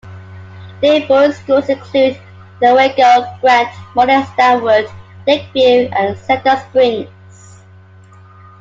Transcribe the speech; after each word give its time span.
Neighboring 0.81 1.31
schools 1.33 1.69
include 1.69 2.19
Newaygo, 2.59 3.39
Grant, 3.39 3.69
Morley-Stanwood, 3.93 4.89
Lakeview 5.27 5.91
and 5.91 6.17
Cedar 6.17 6.59
Springs. 6.69 7.61